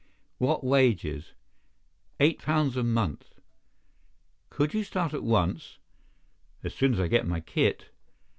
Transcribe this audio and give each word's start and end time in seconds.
"What 0.39 0.63
wages?" 0.63 1.33
"Eight 2.19 2.39
pounds 2.39 2.75
a 2.75 2.81
month." 2.81 3.35
"Could 4.49 4.73
you 4.73 4.83
start 4.83 5.13
at 5.13 5.21
once?" 5.21 5.77
"As 6.63 6.73
soon 6.73 6.95
as 6.95 6.99
I 6.99 7.07
get 7.07 7.27
my 7.27 7.39
kit." 7.39 7.89